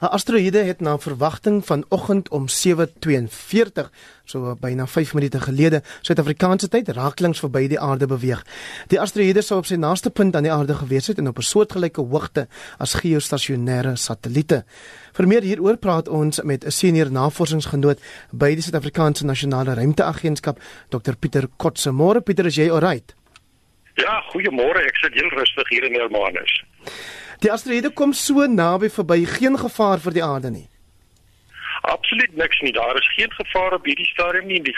[0.00, 3.90] 'n Asteroïde het na verwagting vanoggend om 7:42,
[4.24, 8.44] so byna 5 minute gelede, Suid-Afrikaanse tyd raaklings verby die aarde beweeg.
[8.86, 11.42] Die asteroïde sou op sy naaste punt aan die aarde gewees het en op 'n
[11.42, 12.48] soortgelyke hoogte
[12.78, 14.64] as geostasionêre satelliete.
[15.12, 18.00] Vir meer hieroor praat ons met 'n senior navorsingsgenoot
[18.32, 21.90] by die Suid-Afrikaanse Nasionale Ruimteagentskap, Dr Pieter Kotse.
[21.90, 23.14] Môre Pieter, is jy alright?
[23.94, 24.84] Ja, goeiemôre.
[24.86, 26.64] Ek sit heel rustig hier in Hermanus.
[27.38, 30.66] Die asteroïde kom so naby verby, geen gevaar vir die aarde nie.
[31.88, 32.72] Absoluut niks nie.
[32.72, 34.58] Daar is geen gevaar op hierdie stadium nie.
[34.62, 34.74] Die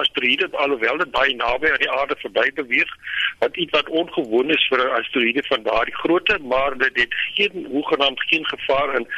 [0.00, 2.92] asteroïde alhoewel dit baie naby aan die aarde verby beweeg,
[3.40, 7.66] wat iets wat ongewoon is vir 'n asteroïde van daardie grootte, maar dit het geen
[7.70, 9.08] hoegenaamd geen gevaar in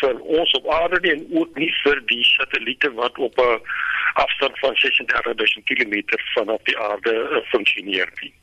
[0.00, 3.60] vir ons op aarde nie en ook nie vir die satelliete wat op 'n
[4.14, 6.02] afstand van 36000 km
[6.34, 8.34] vanaf die aarde uh, funksioneer nie.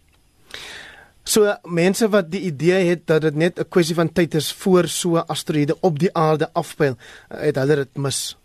[1.30, 4.88] So mense wat die idee het dat dit net 'n kwessie van tyd is voor
[4.88, 6.96] so 'n asteroïde op die aarde afpyl,
[7.28, 8.38] het hulle dit mis.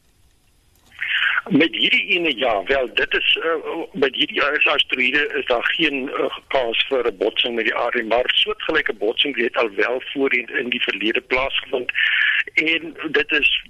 [1.49, 3.55] Met hierdie ene ja, wel dit is uh,
[3.93, 8.31] met hierdie asteroïde is daar geen uh, kans vir 'n botsing met die aarde, maar
[8.35, 11.91] soortgelyke botsing het al wel voorheen in die verlede plaasgevind
[12.55, 13.65] en dit is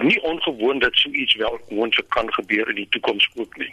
[0.00, 3.72] nie ongewoon dat so iets wel moontlik kan gebeur in die toekoms ook nie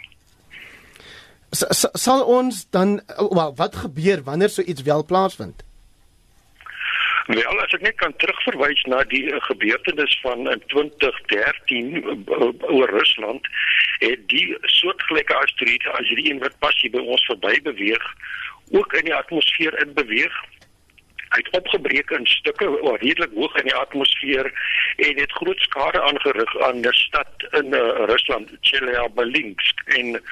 [1.68, 5.62] sal ons dan wel wat gebeur wanneer so iets wel plaasvind?
[7.26, 12.90] Wel, as ek net kan terugverwys na die uh, gebeurtenis van in 2013 uh, oor
[12.90, 13.46] Rusland,
[14.02, 18.08] het die soortgelyke asteroïde as hierdie een wat pas hier by ons verby beweeg,
[18.74, 20.34] ook in die atmosfeer in beweeg
[21.30, 24.50] Hy het opgebreek in stukke oor redelik hoog in die atmosfeer
[24.96, 30.22] en het groot skade aangerig aan 'n stad in uh, Rusland, Chelyabinsk en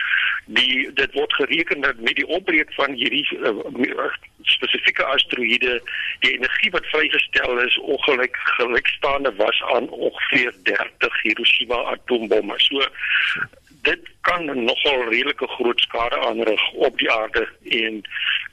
[0.47, 4.11] die dit word gereken dat met die opbreek van hierdie uh,
[4.43, 5.81] spesifieke asteroïde
[6.21, 12.55] die energie wat vrygestel is ongelyk gelykstaande was aan ongeveer 30 Hiroshima atoombomme.
[12.57, 12.83] So
[13.83, 18.03] dit kan nogal redelike groot skade aanrig op die aarde en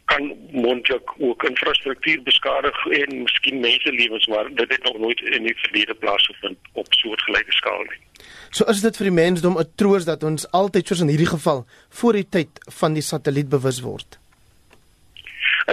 [0.05, 5.57] kan moontlik ook infrastruktuur beskadig en miskien menselewens maar dit het nog nooit in die
[5.57, 8.01] verlede plaasgevind op so 'n gelyke skaal nie.
[8.49, 11.65] So is dit vir die mensdom 'n troos dat ons altyd soos in hierdie geval
[11.89, 12.49] voor die tyd
[12.79, 14.19] van die satelliet bewus word.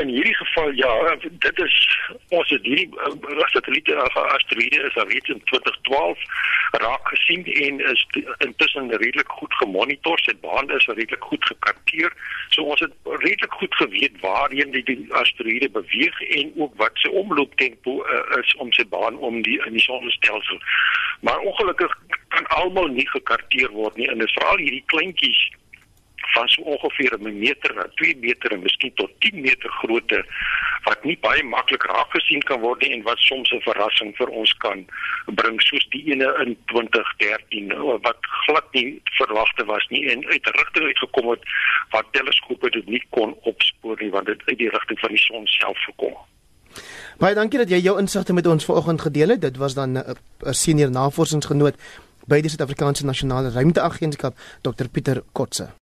[0.00, 1.74] In hierdie geval ja, dit is
[2.28, 6.22] ons het hierdie uh, satelliete asteroïde is al reeds in 2012
[6.80, 8.06] raak gesien en is
[8.38, 12.16] intussen redelik goed gemonitor, sy baan is redelik goed gekarteer.
[12.48, 17.12] So ons het redelik goed geweet waarheen die, die asteroïde beweeg en ook wat sy
[17.24, 20.60] omlooptempo uh, is om sy baan om die in die sonnestelsel.
[21.20, 21.98] Maar ongelukkig
[22.32, 25.50] kan almal nie gekarteer word nie en dit veral hierdie kleintjies
[26.34, 30.24] van so ongeveer 'n meter na 2 meter en miskien tot 10 meter grootte
[30.84, 34.28] wat nie baie maklik raak gesien kan word nie en wat soms 'n verrassing vir
[34.28, 34.86] ons kan
[35.26, 37.72] bring soos die ene in 2013
[38.02, 41.42] wat glad nie verwagte was nie en uit rigting uitgekom het
[41.90, 45.46] wat teleskope dit nie kon opspoor nie want dit uit die rigting van die son
[45.46, 46.14] self gekom.
[47.18, 49.40] Baie dankie dat jy jou insigte met ons vanoggend gedeel het.
[49.40, 50.16] Dit was dan 'n
[50.54, 51.76] senior navorsingsgenoot
[52.26, 55.72] by die Suid-Afrikaanse Nasionale Ruimteagentskap, Dr Pieter Kotse.